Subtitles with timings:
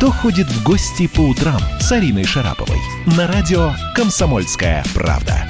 [0.00, 5.46] «Кто ходит в гости по утрам» с Ариной Шараповой на радио «Комсомольская правда».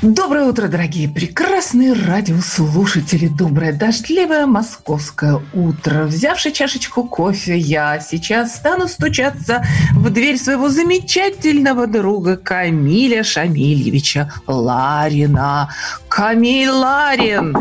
[0.00, 3.28] Доброе утро, дорогие прекрасные радиослушатели.
[3.28, 6.04] Доброе дождливое московское утро.
[6.04, 15.68] Взявши чашечку кофе, я сейчас стану стучаться в дверь своего замечательного друга Камиля Шамильевича Ларина.
[16.08, 17.54] Камиль Ларин!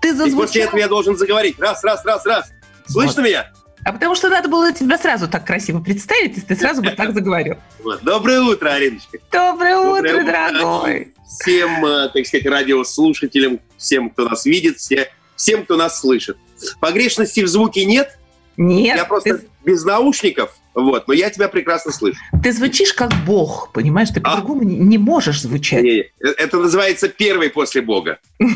[0.00, 0.44] Ты зазвучал...
[0.44, 1.58] И после этого я должен заговорить.
[1.58, 2.52] Раз, раз, раз, раз.
[2.88, 3.28] Слышно вот.
[3.28, 3.52] меня?
[3.84, 7.14] А потому что надо было тебя сразу так красиво представить, если ты сразу бы так
[7.14, 7.56] заговорил.
[8.02, 9.18] Доброе утро, Ариночка.
[9.30, 15.64] Доброе, Доброе утро, дорогой всем, э, так сказать, радиослушателям, всем, кто нас видит, все, всем,
[15.64, 16.36] кто нас слышит.
[16.80, 18.18] Погрешности в звуке нет.
[18.56, 18.96] Нет.
[18.96, 19.46] Я просто ты...
[19.64, 22.18] без наушников, вот, но я тебя прекрасно слышу.
[22.42, 24.08] Ты звучишь как Бог, понимаешь?
[24.08, 24.30] Ты а?
[24.30, 25.82] по-другому не можешь звучать.
[25.82, 28.18] Не, э, это называется первый после Бога.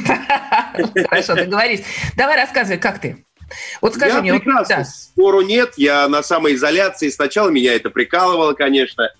[1.08, 1.84] Хорошо, договорились.
[2.16, 3.24] Давай рассказывай, как ты?
[3.80, 4.90] Вот скажи я мне, прекрасно, вот, да.
[4.90, 9.10] спору нет, я на самоизоляции, сначала меня это прикалывало, конечно,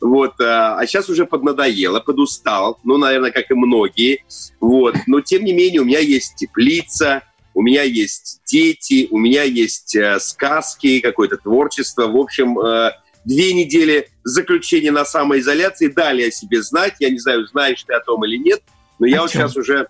[0.00, 4.24] вот, а, а сейчас уже поднадоело, подустал, ну, наверное, как и многие,
[4.60, 7.22] вот, но тем не менее у меня есть теплица,
[7.54, 12.92] у меня есть дети, у меня есть э, сказки, какое-то творчество, в общем, э,
[13.24, 15.88] две недели заключения на самоизоляции.
[15.88, 18.62] Дали о себе знать, я не знаю, знаешь ты о том или нет,
[18.98, 19.42] но я о вот чем?
[19.42, 19.88] сейчас уже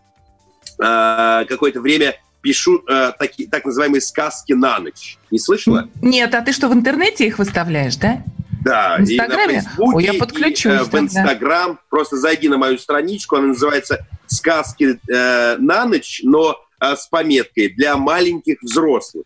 [0.79, 5.19] э, какое-то время пишу э, таки, так называемые сказки на ночь.
[5.31, 5.89] Не слышала?
[6.03, 8.23] Нет, а ты что, в интернете их выставляешь, да?
[8.65, 9.55] Да, в Инстаграме?
[9.55, 10.65] и на Фейсбуке, Ой, я подключусь.
[10.65, 11.73] И, э, в Инстаграм.
[11.73, 11.79] Да.
[11.89, 17.69] Просто зайди на мою страничку, она называется «Сказки э, на ночь», но э, с пометкой
[17.69, 19.25] «Для маленьких взрослых».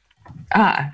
[0.51, 0.93] А,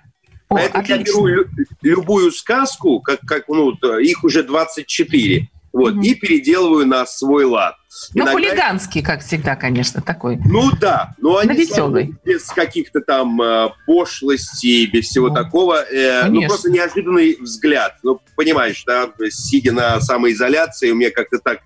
[0.49, 0.95] о, Поэтому отлично.
[0.95, 1.49] я беру лю-
[1.83, 6.03] любую сказку, как, как ну, их уже 24, вот, угу.
[6.03, 7.77] и переделываю на свой лад.
[8.15, 8.33] Ну, Иногда...
[8.33, 10.39] хулиганский, как всегда, конечно, такой.
[10.45, 12.15] Ну да, но они веселый.
[12.25, 15.83] без каких-то там э, пошлостей, без всего ну, такого.
[15.83, 17.97] Э, ну, просто неожиданный взгляд.
[18.03, 21.61] Ну, понимаешь, да, сидя на самоизоляции, у меня как-то так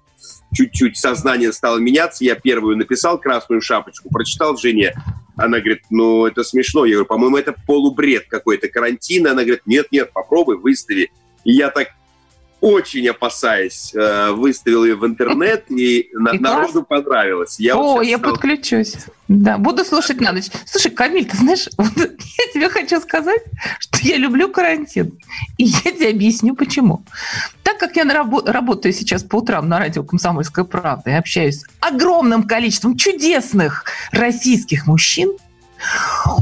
[0.54, 2.24] чуть-чуть сознание стало меняться.
[2.24, 4.94] Я первую написал красную шапочку, прочитал жене.
[5.36, 6.84] Она говорит, ну, это смешно.
[6.84, 9.26] Я говорю, по-моему, это полубред какой-то карантин.
[9.26, 11.10] Она говорит, нет-нет, попробуй, выстави.
[11.44, 11.88] И я так
[12.64, 17.60] очень опасаясь, э, выставил ее в интернет, и, на, народу понравилось.
[17.60, 18.32] Я О, вот я стал...
[18.32, 18.94] подключусь.
[19.28, 20.46] Да, буду слушать на ночь.
[20.64, 23.42] Слушай, Камиль, ты знаешь, вот я тебе хочу сказать,
[23.78, 25.12] что я люблю карантин.
[25.58, 27.04] И я тебе объясню, почему.
[27.62, 31.66] Так как я рабо- работаю сейчас по утрам на радио «Комсомольская правда» и общаюсь с
[31.80, 35.36] огромным количеством чудесных российских мужчин,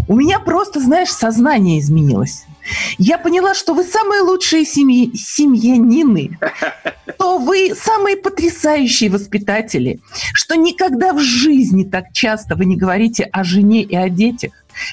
[0.06, 2.44] у меня просто, знаешь, сознание изменилось.
[2.98, 6.38] Я поняла, что вы самые лучшие семьи, семьянины,
[7.16, 10.00] что вы самые потрясающие воспитатели,
[10.34, 14.52] что никогда в жизни так часто вы не говорите о жене и о детях,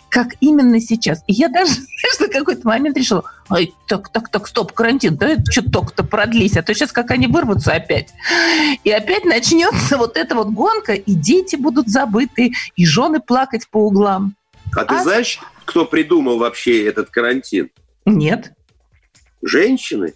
[0.09, 1.23] как именно сейчас.
[1.27, 5.35] И я даже, знаешь, на какой-то момент решила, ой, так, так, так, стоп, карантин, да
[5.51, 8.09] чуток-то продлись, а то сейчас как они вырвутся опять.
[8.83, 13.85] И опять начнется вот эта вот гонка, и дети будут забыты, и жены плакать по
[13.85, 14.35] углам.
[14.75, 17.69] А, а ты знаешь, кто придумал вообще этот карантин?
[18.05, 18.53] Нет.
[19.41, 20.13] Женщины.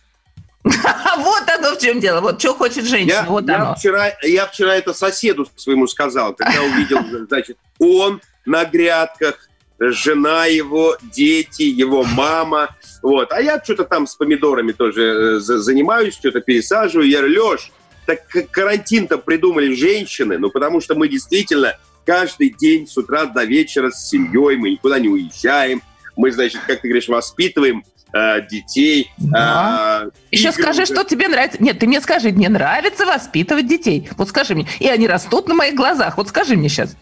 [1.17, 2.21] Вот оно в чем дело.
[2.21, 3.11] Вот что хочет женщина.
[3.11, 3.75] Я, вот я оно.
[3.75, 9.47] Вчера, я вчера это соседу своему сказал, когда увидел, значит, он на грядках,
[9.79, 12.75] жена его, дети, его мама.
[13.01, 13.31] Вот.
[13.31, 17.07] А я что-то там с помидорами тоже э, занимаюсь, что-то пересаживаю.
[17.07, 17.71] Я говорю, Леш,
[18.05, 18.21] так
[18.51, 24.09] карантин-то придумали женщины, ну потому что мы действительно каждый день с утра до вечера с
[24.09, 25.81] семьей, мы никуда не уезжаем,
[26.15, 27.83] мы, значит, как ты говоришь, воспитываем
[28.13, 29.11] э, детей.
[29.17, 30.03] Да.
[30.05, 30.63] Э, Еще игры.
[30.63, 31.61] скажи, что тебе нравится.
[31.61, 34.09] Нет, ты мне скажи, мне нравится воспитывать детей.
[34.17, 34.67] Вот скажи мне.
[34.79, 36.17] И они растут на моих глазах.
[36.17, 36.95] Вот скажи мне сейчас.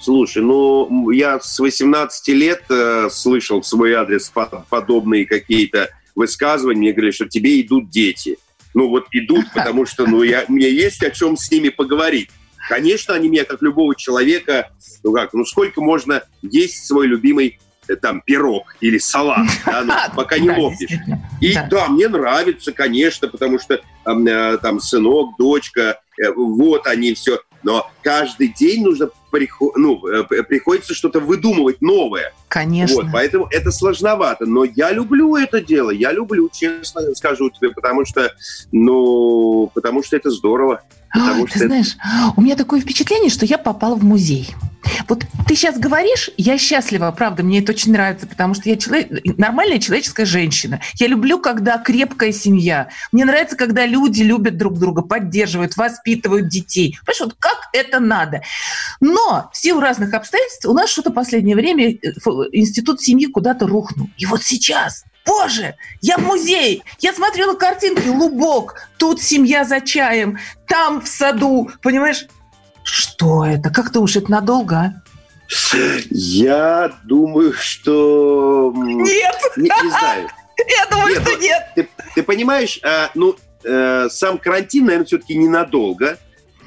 [0.00, 4.32] Слушай, ну, я с 18 лет э, слышал в свой адрес
[4.68, 6.80] подобные какие-то высказывания.
[6.80, 8.36] Мне говорили, что тебе идут дети.
[8.74, 12.30] Ну, вот идут, потому что, ну, я, мне есть о чем с ними поговорить.
[12.68, 14.70] Конечно, они меня, как любого человека,
[15.02, 20.16] ну как, ну сколько можно есть свой любимый э, там пирог или салат, да, ну,
[20.16, 20.98] пока не лопнешь.
[21.40, 21.68] И да.
[21.70, 27.40] да, мне нравится, конечно, потому что э, там сынок, дочка, э, вот они все.
[27.62, 29.10] Но каждый день нужно
[29.76, 30.02] ну,
[30.48, 32.32] приходится что-то выдумывать новое.
[32.48, 33.02] Конечно.
[33.02, 34.46] Вот, поэтому это сложновато.
[34.46, 35.90] Но я люблю это дело.
[35.90, 38.32] Я люблю, честно скажу тебе, потому что,
[38.72, 40.82] ну, потому что это здорово.
[41.14, 41.96] Ой, ты знаешь,
[42.36, 44.54] у меня такое впечатление, что я попала в музей.
[45.08, 49.08] Вот ты сейчас говоришь, я счастлива, правда, мне это очень нравится, потому что я человек,
[49.36, 50.80] нормальная человеческая женщина.
[50.94, 52.88] Я люблю, когда крепкая семья.
[53.12, 56.98] Мне нравится, когда люди любят друг друга, поддерживают, воспитывают детей.
[57.04, 58.42] Понимаешь, вот как это надо.
[59.00, 61.96] Но в силу разных обстоятельств у нас что-то в последнее время э,
[62.52, 64.08] институт семьи куда-то рухнул.
[64.16, 70.38] И вот сейчас Боже, я в музее, я смотрела картинки, лубок, тут семья за чаем,
[70.68, 72.26] там в саду, понимаешь?
[72.84, 73.70] Что это?
[73.70, 75.02] Как ты уж это надолго, а?
[76.10, 78.72] Я думаю, что...
[78.76, 79.36] Нет!
[79.56, 80.28] Не, не знаю.
[80.58, 81.62] Я думаю, нет, что ну, нет.
[81.74, 86.18] Ты, ты понимаешь, а, ну, а, сам карантин, наверное, все-таки ненадолго.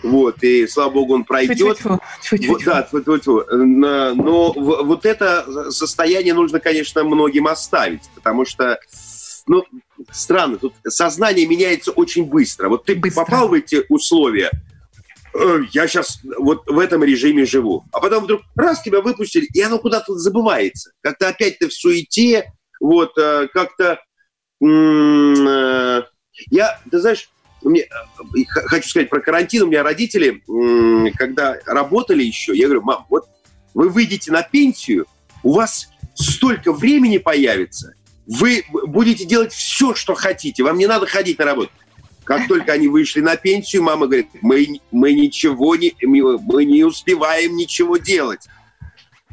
[0.01, 1.83] Вот, и слава богу, он пройдет.
[1.83, 8.79] Вот, да, но вот это состояние нужно, конечно, многим оставить, потому что,
[9.45, 9.63] ну,
[10.11, 12.69] странно, тут сознание меняется очень быстро.
[12.69, 13.25] Вот ты быстро.
[13.25, 14.51] попал в эти условия,
[15.33, 17.85] Э, я сейчас вот в этом режиме живу.
[17.91, 20.91] А потом вдруг раз тебя выпустили, и оно куда-то забывается.
[21.01, 23.99] Как-то опять ты в суете, вот, э, как-то...
[24.63, 26.03] Э,
[26.51, 27.29] я, ты знаешь,
[27.63, 27.87] мне,
[28.45, 29.63] хочу сказать про карантин.
[29.63, 30.41] У меня родители,
[31.17, 33.27] когда работали еще, я говорю, мам, вот
[33.73, 35.05] вы выйдете на пенсию,
[35.43, 37.93] у вас столько времени появится,
[38.27, 41.71] вы будете делать все, что хотите, вам не надо ходить на работу.
[42.23, 47.55] Как только они вышли на пенсию, мама говорит, мы, мы ничего не, мы не успеваем
[47.55, 48.47] ничего делать.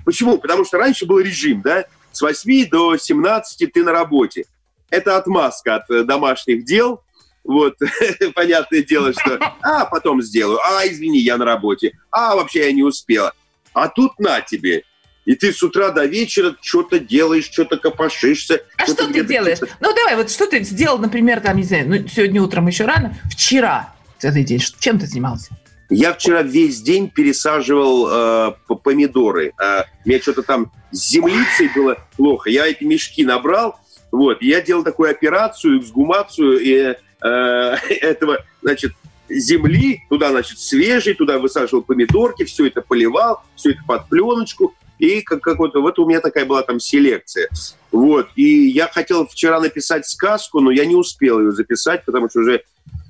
[0.07, 0.39] Почему?
[0.39, 4.47] Потому что раньше был режим, да, с 8 до 17 ты на работе.
[4.89, 7.03] Это отмазка от э, домашних дел,
[7.47, 7.75] вот,
[8.35, 12.83] понятное дело, что, а, потом сделаю, а, извини, я на работе, а, вообще я не
[12.83, 13.33] успела.
[13.73, 14.85] А тут на тебе,
[15.25, 18.63] и ты с утра до вечера что-то делаешь, что-то копошишься.
[18.79, 19.59] А что ты делаешь?
[19.81, 23.17] Ну, давай, вот что ты сделал, например, там, не знаю, ну, сегодня утром еще рано,
[23.31, 25.51] вчера целый день, чем ты занимался?
[25.89, 29.53] Я вчера весь день пересаживал э, помидоры.
[29.61, 32.51] Э, у меня что-то там с землицей было плохо.
[32.51, 33.79] Я эти мешки набрал,
[34.11, 37.27] вот, я делал такую операцию, эксгумацию и, э,
[38.01, 38.93] этого, значит,
[39.29, 45.21] земли, туда, значит, свежий, туда высаживал помидорки, все это поливал, все это под пленочку, и
[45.21, 47.49] как, какой-то, вот у меня такая была там селекция.
[47.93, 52.41] Вот, и я хотел вчера написать сказку, но я не успел ее записать, потому что
[52.41, 52.63] уже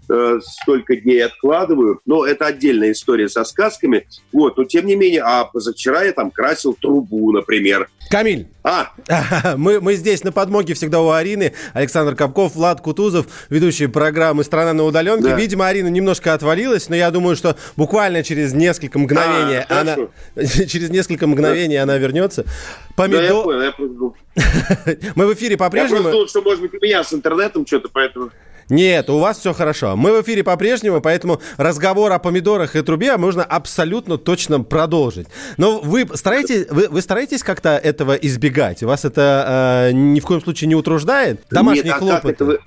[0.08, 2.00] э, столько дней откладываю.
[2.06, 4.06] Но это отдельная история со сказками.
[4.32, 7.88] Вот, но тем не менее, а позавчера я там красил трубу, например.
[8.08, 8.91] Камиль, а?
[9.56, 11.53] мы, мы здесь на подмоге всегда у Арины.
[11.73, 15.31] Александр Капков, Влад Кутузов, ведущие программы «Страна на удаленке».
[15.31, 15.37] Да.
[15.37, 19.97] Видимо, Арина немножко отвалилась, но я думаю, что буквально через несколько мгновений а, она...
[20.67, 22.44] через несколько мгновений она вернется.
[22.94, 23.47] Помидор...
[23.47, 24.97] Да, я понял, я.
[25.14, 25.97] Мы в эфире по-прежнему...
[25.97, 28.31] Я просто думал, что, может быть, у меня с интернетом что-то, поэтому...
[28.68, 29.96] Нет, у вас все хорошо.
[29.96, 35.28] Мы в эфире по-прежнему, поэтому разговор о помидорах и трубе можно абсолютно точно продолжить.
[35.56, 38.82] Но вы стараетесь, вы, вы стараетесь как-то этого избегать?
[38.82, 41.42] Вас это э, ни в коем случае не утруждает?
[41.50, 42.22] Домашние Нет, а хлопоты?
[42.22, 42.58] Как этого,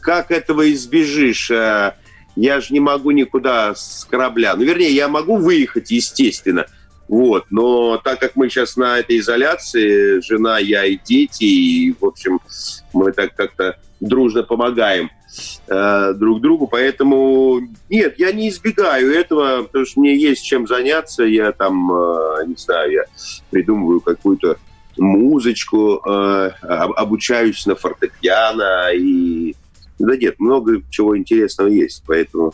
[0.00, 1.50] как этого избежишь?
[1.50, 1.94] Э,
[2.34, 4.54] я же не могу никуда с корабля.
[4.56, 6.66] Ну, вернее, я могу выехать, естественно.
[7.08, 12.06] Вот, но так как мы сейчас на этой изоляции, жена, я и дети, и, в
[12.06, 12.40] общем,
[12.94, 15.10] мы так как-то дружно помогаем
[15.68, 21.24] э, друг другу, поэтому нет, я не избегаю этого, потому что мне есть чем заняться,
[21.24, 23.04] я там, э, не знаю, я
[23.50, 24.58] придумываю какую-то
[24.98, 29.54] музычку, э, обучаюсь на фортепиано, и
[29.98, 32.52] да нет, много чего интересного есть, поэтому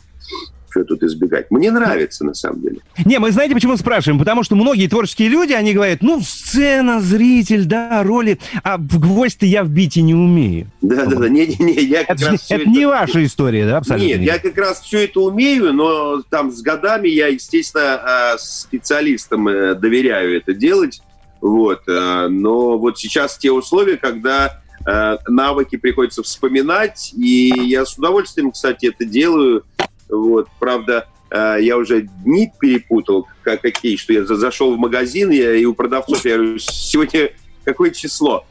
[0.70, 1.50] что тут избегать.
[1.50, 2.78] Мне нравится, на самом деле.
[3.04, 4.18] Не, мы знаете, почему спрашиваем?
[4.18, 9.46] Потому что многие творческие люди, они говорят, ну, сцена, зритель, да, роли, а в гвоздь-то
[9.46, 10.66] я вбить и не умею.
[10.82, 12.46] Да-да-да, не-не-не, я как это, раз...
[12.50, 14.06] Это, это не ваша история, да, абсолютно?
[14.06, 19.48] Нет, я как раз все это умею, но там с годами я, естественно, а, специалистам
[19.48, 21.00] э, доверяю это делать,
[21.40, 27.96] вот, э, но вот сейчас те условия, когда э, навыки приходится вспоминать, и я с
[27.96, 29.64] удовольствием, кстати, это делаю,
[30.08, 35.54] вот, правда, э, я уже дни перепутал, как, какие, что я зашел в магазин, я,
[35.54, 37.30] и у продавцов я говорю, сегодня
[37.64, 38.46] какое число?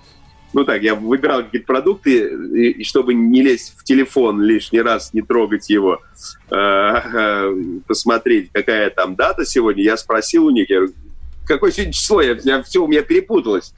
[0.54, 5.14] Ну так, я выбирал какие-то продукты, и, и чтобы не лезть в телефон лишний раз,
[5.14, 6.02] не трогать его,
[6.50, 10.94] э, э, посмотреть, какая там дата сегодня, я спросил у них, я говорю,
[11.48, 13.74] какое сегодня число, я, я, все у меня перепуталось.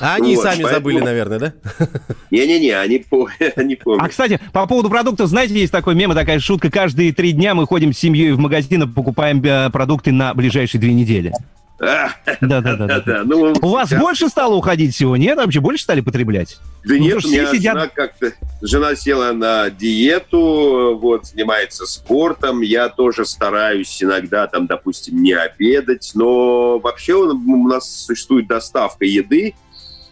[0.00, 0.74] А они вот, сами поэтому...
[0.74, 1.54] забыли, наверное, да?
[2.30, 3.04] Не-не-не, они,
[3.56, 4.04] они помнят.
[4.04, 7.66] А, кстати, по поводу продуктов, знаете, есть такой мем, такая шутка, каждые три дня мы
[7.66, 11.32] ходим с семьей в магазин и покупаем э, продукты на ближайшие две недели.
[11.78, 13.00] Да, да, да.
[13.00, 13.22] да.
[13.24, 13.98] Ну, у вас да.
[13.98, 15.36] больше стало уходить всего, нет?
[15.36, 16.58] Вообще больше стали потреблять?
[16.84, 17.74] Да ну, нет, у меня сидят...
[17.74, 18.32] жена как-то...
[18.62, 22.62] Жена села на диету, вот, занимается спортом.
[22.62, 26.12] Я тоже стараюсь иногда, там, допустим, не обедать.
[26.14, 29.54] Но вообще у нас существует доставка еды.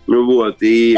[0.07, 0.95] Вот, и...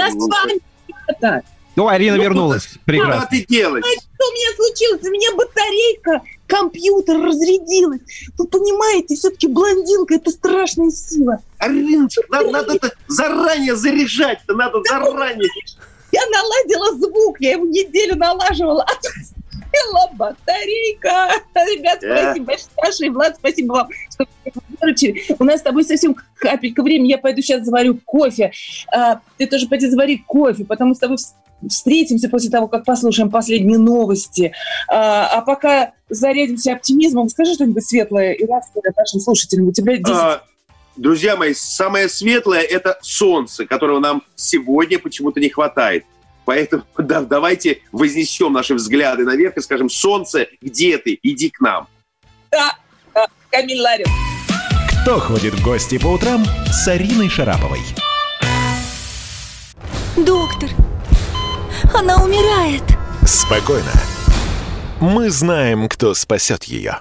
[1.21, 1.43] Да,
[1.77, 2.69] с Ну, Арина ну, вернулась.
[2.87, 3.21] Прекрасно.
[3.21, 3.85] Что ты делаешь?
[3.85, 5.03] Что у меня случилось?
[5.03, 8.01] У меня батарейка компьютер разрядилась.
[8.39, 11.41] Вы понимаете, все-таки блондинка это страшная сила.
[11.59, 15.51] Ариночка, надо, надо это заранее заряжать-то, надо заранее.
[16.13, 19.13] Я наладила звук, я его неделю налаживала, а тут
[19.71, 21.29] села батарейка.
[21.55, 24.25] Ребят, спасибо большое, Влад, спасибо вам, что
[24.81, 25.25] выручили.
[25.39, 28.53] У нас с тобой совсем капелька времени, я пойду сейчас заварю кофе.
[28.91, 31.19] А, ты тоже пойди завари кофе, потому что с тобой
[31.69, 34.53] встретимся после того, как послушаем последние новости.
[34.89, 39.69] А, а пока зарядимся оптимизмом, скажи что-нибудь светлое и ласковое нашим слушателям.
[39.69, 40.09] У тебя 10...
[40.11, 40.43] А,
[40.97, 46.05] друзья мои, самое светлое– это солнце, которого нам сегодня почему-то не хватает.
[46.45, 51.19] Поэтому да, давайте вознесем наши взгляды наверх и скажем, солнце, где ты?
[51.23, 51.89] Иди к нам.
[52.51, 52.77] Да,
[53.15, 54.07] да Камиль Ларин.
[55.03, 57.81] Кто ходит в гости по утрам с Ариной Шараповой?
[60.17, 60.71] Доктор,
[61.97, 62.83] она умирает.
[63.25, 63.93] Спокойно.
[65.01, 67.01] Мы знаем, кто спасет ее.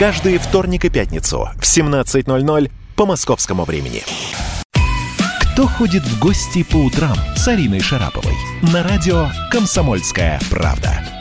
[0.00, 4.02] Каждый вторник и пятницу в 17 17.00 по московскому времени.
[5.42, 8.32] Кто ходит в гости по утрам с Ариной Шараповой?
[8.72, 11.19] На радио «Комсомольская правда».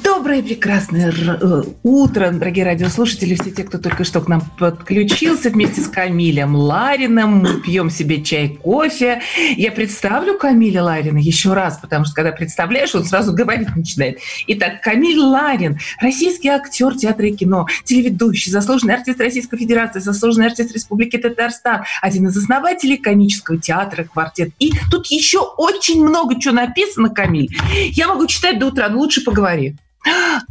[0.00, 5.82] Доброе прекрасное э, утро, дорогие радиослушатели, все те, кто только что к нам подключился вместе
[5.82, 7.40] с Камилем Ларином.
[7.40, 9.20] Мы пьем себе чай, кофе.
[9.56, 14.18] Я представлю Камиля Ларина еще раз, потому что когда представляешь, он сразу говорить начинает.
[14.46, 20.72] Итак, Камиль Ларин, российский актер театра и кино, телеведущий, заслуженный артист Российской Федерации, заслуженный артист
[20.72, 24.52] Республики Татарстан, один из основателей комического театра «Квартет».
[24.58, 27.50] И тут еще очень много чего написано, Камиль.
[27.90, 29.76] Я могу читать до утра, но лучше поговори.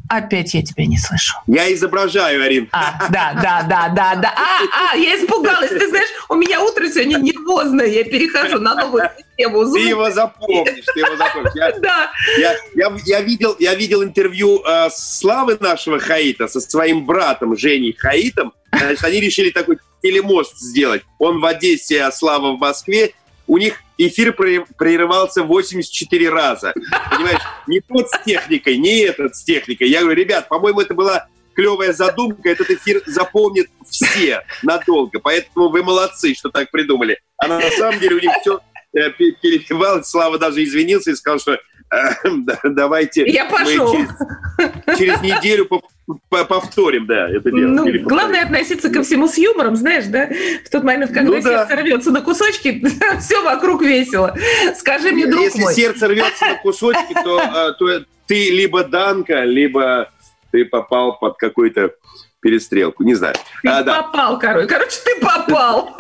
[0.10, 1.36] Опять я тебя не слышу.
[1.48, 2.70] Я изображаю, Арин.
[2.72, 4.34] А, да, да, да, да, да.
[4.36, 5.70] А, а, я испугалась.
[5.70, 7.88] Ты знаешь, у меня утро сегодня нервозное.
[7.88, 9.63] Я перехожу на новую систему.
[9.65, 9.79] Звука.
[9.79, 11.51] Ты его запомнишь, ты его запомнишь.
[11.55, 12.12] Я, да.
[12.38, 17.93] Я, я, я, видел, я видел интервью э, Славы нашего Хаита со своим братом Женей
[17.98, 18.53] Хаитом.
[18.72, 21.03] Значит, они решили такой телемост сделать.
[21.20, 23.13] Он в Одессе, а Слава в Москве
[23.51, 26.74] у них эфир прерывался 84 раза.
[27.12, 29.89] Понимаешь, не тот с техникой, не этот с техникой.
[29.89, 35.20] Я говорю, ребят, по-моему, это была клевая задумка, этот эфир запомнит все надолго.
[35.20, 37.20] Поэтому вы молодцы, что так придумали.
[37.36, 38.62] А на самом деле у них все
[38.93, 40.08] э, перебивалось.
[40.08, 41.60] Слава даже извинился и сказал, что
[42.63, 43.91] давайте Я пошел.
[43.91, 45.67] Через, через неделю
[46.29, 47.69] повторим, да, это дело.
[47.69, 50.29] Ну, главное относиться ко всему с юмором, знаешь, да?
[50.65, 51.75] В тот момент, когда ну, сердце да.
[51.75, 52.83] рвется на кусочки,
[53.19, 54.36] все вокруг весело.
[54.75, 55.74] Скажи мне, друг Если мой.
[55.74, 60.12] сердце рвется на кусочки, то, а, то ты либо Данка, либо
[60.51, 61.91] ты попал под какой-то
[62.41, 63.36] перестрелку, не знаю.
[63.62, 64.48] Ты а, попал, да.
[64.48, 64.67] короче.
[64.67, 65.95] Короче, ты попал.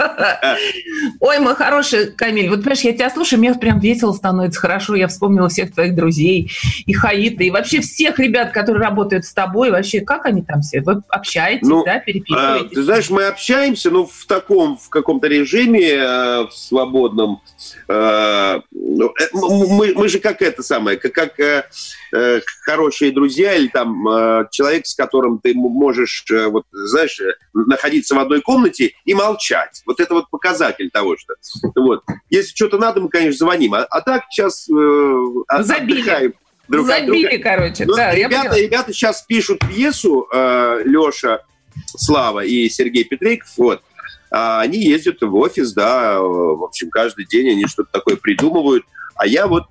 [1.19, 5.07] Ой, мой хороший Камиль, вот понимаешь, я тебя слушаю, мне прям весело становится, хорошо, я
[5.07, 6.51] вспомнила всех твоих друзей,
[6.85, 10.81] и Хаита, и вообще всех ребят, которые работают с тобой, вообще, как они там все?
[10.81, 12.71] Вы общаетесь, ну, да, переписываетесь?
[12.71, 17.41] А, ты знаешь, мы общаемся, ну, в таком, в каком-то режиме э, в свободном.
[17.87, 21.65] Э, ну, э, мы, мы же как это самое, как, как э,
[22.13, 28.15] э, хорошие друзья или там э, человек, с которым ты можешь вот, знаешь, э, находиться
[28.15, 29.81] в одной комнате и молчать.
[29.85, 31.33] Вот это вот показатель того, что...
[31.75, 32.03] Вот.
[32.29, 33.73] Если что-то надо, мы, конечно, звоним.
[33.73, 36.01] А, а так сейчас э, Забили.
[36.01, 36.33] отдыхаем.
[36.67, 37.43] Друг Забили, друга.
[37.43, 37.85] короче.
[37.85, 41.41] Но да, ребята, ребята сейчас пишут пьесу, э, Леша,
[41.85, 43.81] Слава и Сергей Петрейков, вот.
[44.29, 48.85] А они ездят в офис, да, в общем, каждый день они что-то такое придумывают.
[49.15, 49.65] А я вот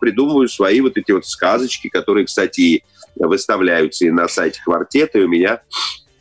[0.00, 2.84] придумываю свои вот эти вот сказочки, которые, кстати,
[3.16, 5.62] выставляются и на сайте квартета, и у меня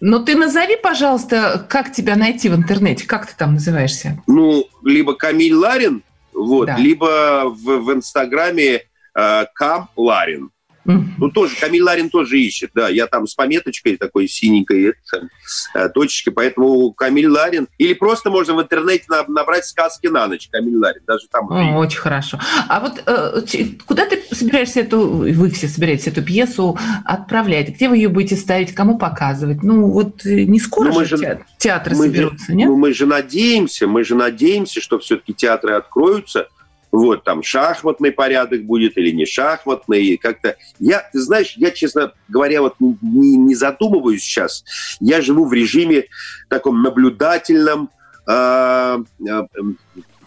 [0.01, 4.21] ну, ты назови, пожалуйста, как тебя найти в интернете, как ты там называешься?
[4.25, 6.01] Ну, либо Камиль Ларин,
[6.33, 6.77] вот, да.
[6.77, 8.81] либо в, в Инстаграме
[9.15, 10.49] э, Кам Ларин.
[10.85, 12.89] Ну, тоже, Камиль Ларин тоже ищет, да.
[12.89, 15.27] Я там с пометочкой такой синенькой, это,
[15.75, 17.67] э, точечкой, поэтому Камиль Ларин...
[17.77, 21.51] Или просто можно в интернете набрать сказки на ночь, Камиль Ларин, даже там...
[21.51, 22.39] О, очень хорошо.
[22.67, 23.41] А вот э,
[23.85, 25.07] куда ты собираешься эту...
[25.07, 27.69] Вы все собираетесь эту пьесу отправлять?
[27.69, 28.73] Где вы ее будете ставить?
[28.73, 29.63] Кому показывать?
[29.63, 32.67] Ну, вот э, не скоро ну, мы же, же театры мы соберутся, же, нет?
[32.67, 36.47] Ну, мы же надеемся, мы же надеемся, что все-таки театры откроются,
[36.91, 40.57] вот там шахматный порядок будет или не шахматный, как-то...
[40.79, 44.63] Я, ты знаешь, я, честно говоря, вот не, не задумываюсь сейчас.
[44.99, 46.05] Я живу в режиме
[46.49, 47.89] таком наблюдательном,
[48.27, 49.43] э, э,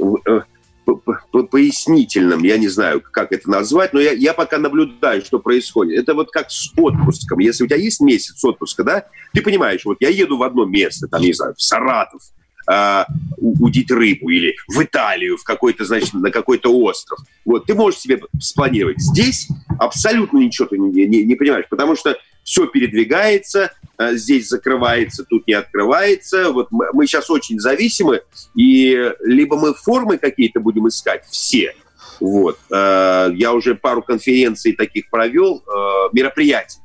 [0.00, 0.40] э,
[1.50, 5.98] пояснительном, я не знаю, как это назвать, но я, я пока наблюдаю, что происходит.
[5.98, 7.38] Это вот как с отпуском.
[7.38, 11.08] Если у тебя есть месяц отпуска, да, ты понимаешь, вот я еду в одно место,
[11.08, 12.22] там, не знаю, в Саратов,
[12.70, 13.04] э,
[13.38, 17.18] удить рыбу или в Италию, в какой-то, значит, на какой-то остров.
[17.44, 19.00] Вот, ты можешь себе спланировать.
[19.00, 25.24] Здесь абсолютно ничего ты не, не, не понимаешь, потому что все передвигается, э, здесь закрывается,
[25.24, 26.50] тут не открывается.
[26.50, 28.22] Вот мы, мы сейчас очень зависимы,
[28.54, 31.74] и либо мы формы какие-то будем искать, все,
[32.20, 32.58] вот.
[32.70, 35.62] Э, я уже пару конференций таких провел,
[36.12, 36.78] мероприятий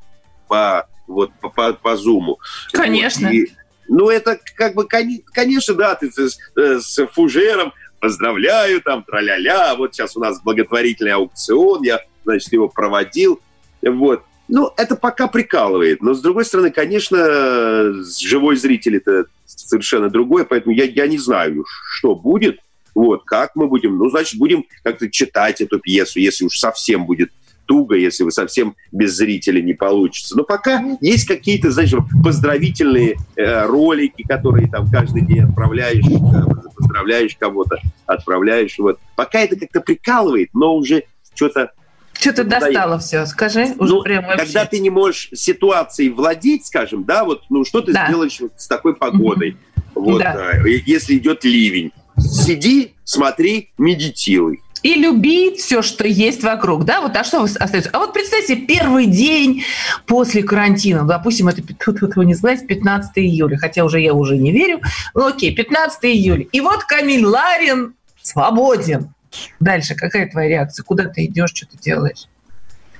[0.48, 2.36] по вот по, по, по Zoom.
[2.72, 3.28] Конечно.
[3.28, 3.52] Вот, и,
[3.89, 9.93] ну, это как бы, конечно, да, ты с, э, с фужером поздравляю, там, тра-ля-ля, вот
[9.93, 13.41] сейчас у нас благотворительный аукцион, я, значит, его проводил,
[13.81, 14.24] вот.
[14.48, 20.74] Ну, это пока прикалывает, но, с другой стороны, конечно, живой зритель это совершенно другое, поэтому
[20.74, 22.60] я, я не знаю, что будет,
[22.96, 27.31] вот, как мы будем, ну, значит, будем как-то читать эту пьесу, если уж совсем будет
[27.70, 30.36] туго, если вы совсем без зрителя не получится.
[30.36, 37.38] Но пока есть какие-то, знаешь, поздравительные э, ролики, которые там каждый день отправляешь, э, поздравляешь
[37.40, 38.76] кого-то, отправляешь.
[38.80, 39.00] Вот.
[39.16, 41.04] Пока это как-то прикалывает, но уже
[41.36, 41.72] что-то
[42.20, 43.68] что-то достало все, скажи.
[43.78, 44.46] Уже ну, прям вообще.
[44.46, 48.08] Когда ты не можешь ситуацией владеть, скажем, да, вот, ну, что ты да.
[48.08, 49.58] сделаешь вот с такой погодой?
[49.94, 50.54] Вот, да.
[50.54, 51.92] э, если идет ливень.
[52.18, 57.90] Сиди, смотри, медитируй и любить все, что есть вокруг, да, вот, а что остается?
[57.92, 59.64] А вот представьте, первый день
[60.06, 64.38] после карантина, допустим, это, тут, тут вы не знаете, 15 июля, хотя уже я уже
[64.38, 64.82] не верю,
[65.14, 69.14] ну окей, 15 июля, и вот Камиль Ларин свободен.
[69.60, 70.84] Дальше какая твоя реакция?
[70.84, 72.28] Куда ты идешь, что ты делаешь?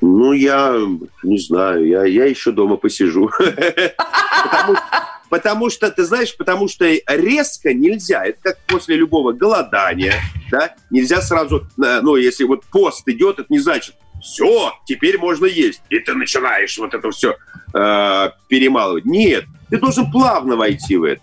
[0.02, 0.76] Ну, я
[1.24, 3.30] не знаю, я, я еще дома посижу.
[5.30, 8.26] Потому что, ты знаешь, потому что резко нельзя.
[8.26, 10.16] Это как после любого голодания,
[10.52, 10.76] да?
[10.90, 15.82] Нельзя сразу, э, ну, если вот пост идет, это не значит, все, теперь можно есть.
[15.90, 17.38] И ты начинаешь вот это все
[17.74, 19.06] э, перемалывать.
[19.06, 21.22] Нет, ты должен плавно войти в это.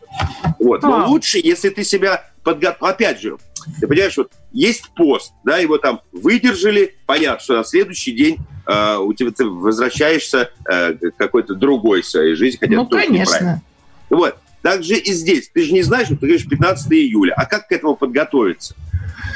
[0.59, 0.83] Вот.
[0.83, 1.07] Но а.
[1.07, 2.87] лучше, если ты себя подготовил.
[2.87, 3.37] Опять же,
[3.81, 8.97] ты понимаешь, вот есть пост, да, его там выдержали, понятно, что на следующий день э,
[8.99, 13.63] у тебя ты возвращаешься э, к какой-то другой своей жизни, хотя ну, конечно.
[14.11, 14.37] Вот.
[14.63, 15.49] Так же и здесь.
[15.53, 17.35] Ты же не знаешь, что ты говоришь 15 июля.
[17.37, 18.75] А как к этому подготовиться?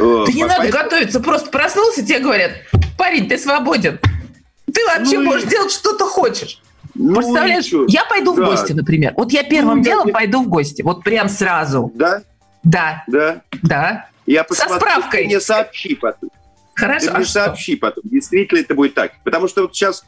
[0.00, 1.20] Э, да не надо готовиться.
[1.20, 2.52] Просто проснулся, тебе говорят,
[2.98, 4.00] парень, ты свободен.
[4.72, 5.50] Ты вообще ну, можешь и...
[5.50, 6.60] делать, что ты хочешь.
[6.94, 7.86] Ну, Представляешь, ничего.
[7.88, 8.42] я пойду да.
[8.42, 9.14] в гости, например.
[9.16, 10.14] Вот я первым ну, делом я...
[10.14, 10.82] пойду в гости.
[10.82, 11.92] Вот прям сразу.
[11.94, 12.22] Да?
[12.62, 13.04] Да.
[13.06, 13.42] Да?
[13.62, 14.08] Да.
[14.26, 15.20] Я посмотрю, Со справкой.
[15.22, 16.30] Ты мне сообщи потом.
[16.74, 17.06] Хорошо.
[17.06, 17.80] Ты мне а сообщи что?
[17.80, 18.02] потом.
[18.04, 19.12] Действительно это будет так.
[19.24, 20.04] Потому что вот сейчас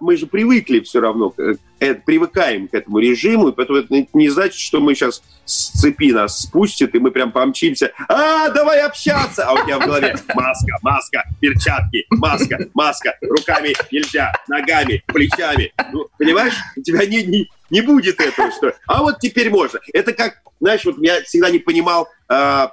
[0.00, 1.34] мы же привыкли все равно,
[1.80, 6.12] э, привыкаем к этому режиму, и поэтому это не значит, что мы сейчас с цепи
[6.12, 10.72] нас спустят, и мы прям помчимся, а, давай общаться, а у тебя в голове маска,
[10.82, 15.72] маска, перчатки, маска, маска, руками нельзя, ногами, плечами.
[15.92, 19.80] Ну, понимаешь, у тебя не, не, не будет этого, что, а вот теперь можно.
[19.92, 22.68] Это как, знаешь, вот я всегда не понимал э,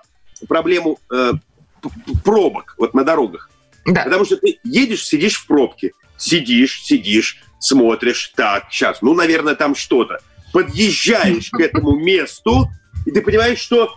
[0.47, 1.33] проблему э,
[2.23, 3.49] пробок вот на дорогах.
[3.85, 4.03] Да.
[4.03, 9.75] Потому что ты едешь, сидишь в пробке, сидишь, сидишь, смотришь, так, сейчас, ну, наверное, там
[9.75, 10.19] что-то.
[10.53, 12.69] Подъезжаешь к этому месту,
[13.05, 13.95] и ты понимаешь, что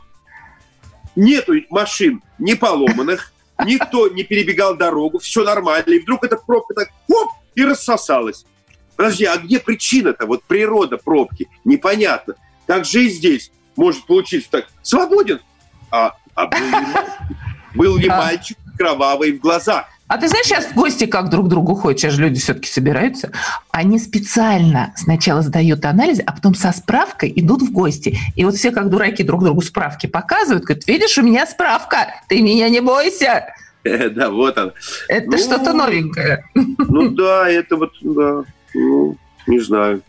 [1.16, 3.32] нету машин не поломанных,
[3.64, 8.44] никто не перебегал дорогу, все нормально, и вдруг эта пробка так, хоп, и рассосалась.
[8.96, 10.26] Подожди, а где причина-то?
[10.26, 12.34] Вот природа пробки, непонятно.
[12.66, 15.40] Так же и здесь может получиться так, свободен,
[15.90, 16.86] а, а был, ли,
[17.74, 19.88] был ли мальчик кровавый в глазах?
[20.10, 22.68] А ты знаешь, сейчас в гости как друг к другу ходят, сейчас же люди все-таки
[22.68, 23.30] собираются.
[23.70, 28.18] Они специально сначала сдают анализ, а потом со справкой идут в гости.
[28.34, 32.42] И вот все как дураки друг другу справки показывают, говорят, видишь, у меня справка, ты
[32.42, 33.54] меня не бойся.
[33.84, 34.72] Да, вот он.
[35.08, 36.44] Это ну, что-то новенькое.
[36.54, 38.42] Ну да, это вот, да,
[38.74, 40.02] ну, не знаю.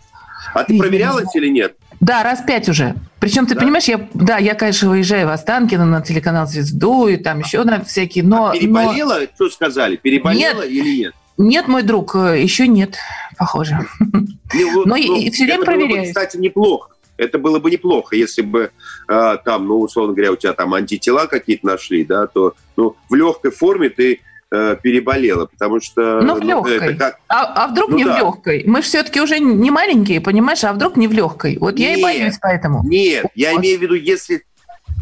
[0.56, 1.76] А ты проверялась или нет?
[2.02, 2.96] Да, раз пять уже.
[3.20, 3.62] Причем, ты да?
[3.62, 7.84] понимаешь, я, да, я, конечно, выезжаю в Останкино на телеканал «Звезду» и там еще на
[7.84, 8.48] всякие, но...
[8.48, 9.20] А переболела?
[9.20, 9.28] Но...
[9.36, 9.96] Что сказали?
[9.96, 10.72] Переболела нет.
[10.72, 11.14] или нет?
[11.38, 12.98] Нет, мой друг, э, еще нет,
[13.38, 13.80] похоже.
[14.54, 16.06] Ну, Но ну, все время проверяю.
[16.06, 16.90] кстати, неплохо.
[17.16, 18.72] Это было бы неплохо, если бы
[19.08, 23.16] э, там, ну, условно говоря, у тебя там антитела какие-то нашли, да, то ну, в
[23.16, 24.20] легкой форме ты
[24.52, 26.22] э, переболела, потому что...
[26.22, 26.78] Ну, в легкой.
[26.78, 27.20] Это как...
[27.28, 28.16] а, а вдруг ну, не да.
[28.16, 28.64] в легкой?
[28.66, 31.58] Мы же все-таки уже не маленькие, понимаешь, а вдруг не в легкой?
[31.60, 32.84] Вот нет, я и боюсь поэтому.
[32.84, 33.32] Нет, вот.
[33.36, 34.44] я имею в виду, если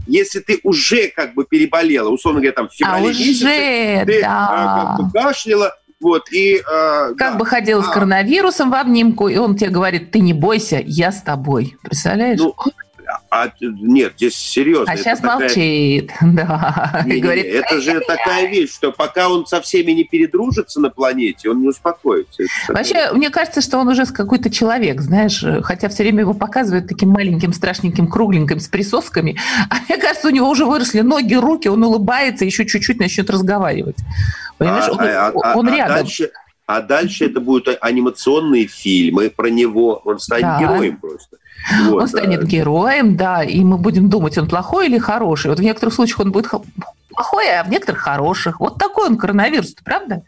[0.08, 4.22] если ты уже как бы переболела, условно говоря, там в феврале а месяце, уже, ты
[4.22, 4.50] да.
[4.52, 7.36] э, как бы кашляла, вот, и, э, как да.
[7.36, 7.84] бы ходил а.
[7.84, 11.78] с коронавирусом в обнимку, и он тебе говорит, ты не бойся, я с тобой.
[11.84, 12.40] Представляешь?
[12.40, 12.56] Ну,
[13.30, 14.92] а, нет, здесь серьезно.
[14.92, 15.40] А сейчас такая...
[15.40, 17.04] молчит, да.
[17.06, 20.80] Не, не, говорит, не, это же такая вещь, что пока он со всеми не передружится
[20.80, 22.44] на планете, он не успокоится.
[22.68, 23.14] Вообще, такое...
[23.18, 27.54] мне кажется, что он уже какой-то человек, знаешь, хотя все время его показывают таким маленьким,
[27.54, 29.38] страшненьким, кругленьким, с присосками.
[29.70, 33.98] А мне кажется, у него уже выросли ноги, руки, он улыбается, еще чуть-чуть начнет разговаривать.
[34.58, 35.96] Понимаешь, а, он, а, он а, рядом.
[35.96, 36.32] А дальше,
[36.66, 40.60] а дальше это будут анимационные фильмы про него, он станет да.
[40.60, 41.38] героем просто.
[41.86, 45.48] Вот, он станет героем, да, и мы будем думать, он плохой или хороший.
[45.48, 46.50] Вот в некоторых случаях он будет
[47.10, 48.60] плохой, а в некоторых хороших.
[48.60, 50.24] Вот такой он коронавирус, правда?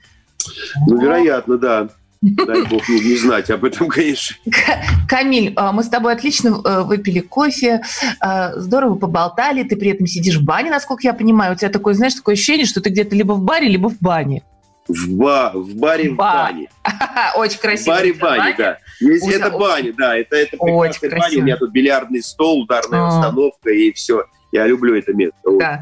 [0.87, 1.89] Ну, вероятно, да.
[2.21, 4.35] Дай бог не, не знать об этом, конечно.
[5.07, 7.81] Камиль, а, мы с тобой отлично э, выпили кофе,
[8.19, 11.53] а, здорово поболтали, ты при этом сидишь в бане, насколько я понимаю.
[11.53, 14.43] У тебя такое, знаешь, такое ощущение, что ты где-то либо в баре, либо в бане.
[14.87, 16.69] В, ба в баре в бане.
[17.35, 17.93] Очень красиво.
[17.93, 18.77] В баре бане, да.
[18.99, 20.17] Есть, это баня, да.
[20.17, 21.37] Это, это прекрасная баня.
[21.37, 23.07] У меня тут бильярдный стол, ударная а.
[23.07, 24.25] установка и все.
[24.51, 25.37] Я люблю это место.
[25.59, 25.81] Да.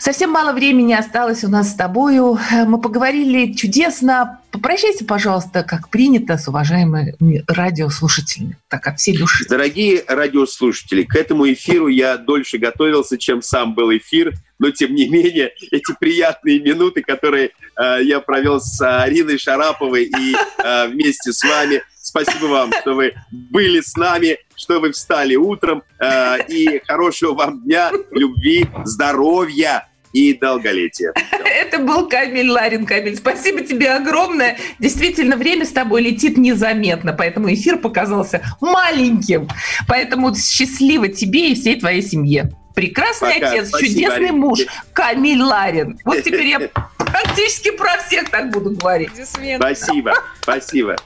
[0.00, 2.38] Совсем мало времени осталось у нас с тобою.
[2.50, 4.40] Мы поговорили чудесно.
[4.50, 9.44] Попрощайся, пожалуйста, как принято, с уважаемыми радиослушателями, так от всей души.
[9.48, 15.08] Дорогие радиослушатели, к этому эфиру я дольше готовился, чем сам был эфир, но тем не
[15.08, 21.42] менее эти приятные минуты, которые э, я провел с Ариной Шараповой и э, вместе с
[21.42, 25.82] вами– Спасибо вам, что вы были с нами, что вы встали утром.
[25.98, 31.12] Э, и хорошего вам дня, любви, здоровья и долголетия.
[31.44, 32.86] Это был Камиль Ларин.
[32.86, 34.58] Камиль, спасибо тебе огромное.
[34.78, 39.48] Действительно, время с тобой летит незаметно, поэтому эфир показался маленьким.
[39.88, 42.52] Поэтому счастливо тебе и всей твоей семье.
[42.74, 43.52] Прекрасный Пока.
[43.52, 44.32] отец, спасибо, чудесный Арина.
[44.32, 44.60] муж,
[44.92, 45.98] Камиль Ларин.
[46.04, 46.60] Вот теперь я
[46.98, 49.12] практически про всех так буду говорить.
[49.56, 50.96] Спасибо, спасибо.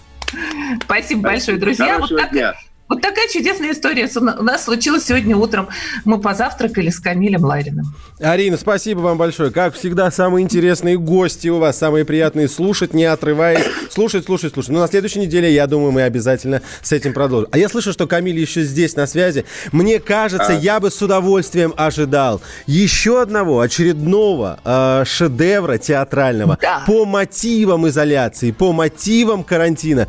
[0.84, 1.98] Спасибо большое, друзья.
[1.98, 2.54] вот так, дня.
[2.90, 5.68] Вот такая чудесная история у нас случилась сегодня утром.
[6.04, 7.94] Мы позавтракали с Камилем Лариным.
[8.18, 9.52] Арина, спасибо вам большое.
[9.52, 13.64] Как всегда, самые интересные гости у вас, самые приятные слушать, не отрываясь.
[13.90, 14.70] Слушать, слушать, слушать.
[14.70, 17.48] Но ну, на следующей неделе, я думаю, мы обязательно с этим продолжим.
[17.52, 19.44] А я слышу, что Камиль еще здесь на связи.
[19.70, 20.58] Мне кажется, а?
[20.58, 26.82] я бы с удовольствием ожидал еще одного очередного э, шедевра театрального да.
[26.88, 30.08] по мотивам изоляции, по мотивам карантина.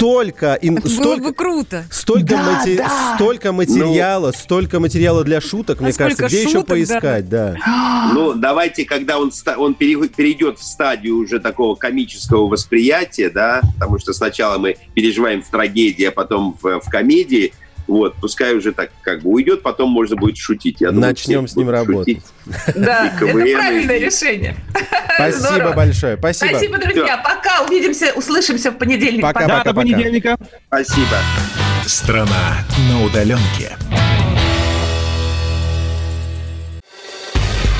[0.00, 0.58] Столько...
[0.62, 1.84] Это столько, было бы круто.
[1.90, 2.78] Столько, да, мати...
[2.78, 3.14] да.
[3.16, 6.26] столько материала, ну, столько материала для шуток, а мне кажется.
[6.26, 7.54] Где шуток, еще поискать, да.
[7.66, 8.10] да.
[8.14, 14.14] Ну, давайте, когда он, он перейдет в стадию уже такого комического восприятия, да, потому что
[14.14, 17.52] сначала мы переживаем в трагедии, а потом в, в комедии,
[17.90, 20.80] вот, пускай уже так как бы уйдет, потом можно будет шутить.
[20.80, 22.22] Я Начнем с ним работать.
[22.74, 24.56] Да, это правильное решение.
[25.14, 26.16] Спасибо большое.
[26.16, 26.50] Спасибо.
[26.50, 27.16] Спасибо, друзья.
[27.18, 27.50] Пока.
[27.66, 29.22] Увидимся, услышимся в понедельник.
[29.22, 30.38] Пока, пока, до понедельника.
[30.68, 31.18] Спасибо.
[31.84, 33.76] Страна на удаленке.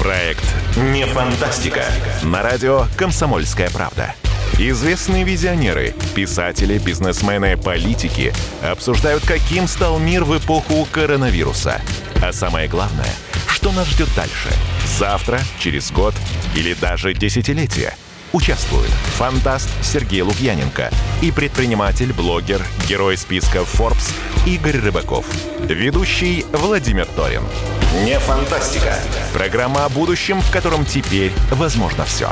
[0.00, 0.44] Проект
[0.92, 1.84] «Не фантастика».
[2.22, 4.14] На радио «Комсомольская правда».
[4.62, 8.30] Известные визионеры, писатели, бизнесмены, политики
[8.62, 11.80] обсуждают, каким стал мир в эпоху коронавируса.
[12.22, 13.08] А самое главное,
[13.48, 14.50] что нас ждет дальше?
[14.98, 16.14] Завтра, через год
[16.54, 17.94] или даже десятилетие–
[18.32, 24.12] Участвуют фантаст Сергей Лукьяненко и предприниматель, блогер, герой списка Forbes
[24.46, 25.26] Игорь Рыбаков.
[25.68, 27.42] Ведущий Владимир Торин.
[28.04, 28.96] Не фантастика.
[29.34, 32.30] Программа о будущем, в котором теперь возможно все.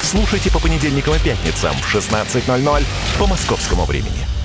[0.00, 2.84] Слушайте по понедельникам и пятницам в 16.00
[3.18, 4.37] по московскому времени.